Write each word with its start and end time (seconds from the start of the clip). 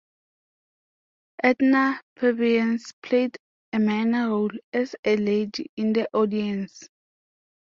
Edna 1.43 2.01
Purviance 2.15 2.91
played 3.03 3.37
a 3.71 3.77
minor 3.77 4.29
role 4.31 4.49
as 4.73 4.95
a 5.05 5.15
lady 5.15 5.67
in 5.77 5.93
the 5.93 6.09
audience. 6.11 6.89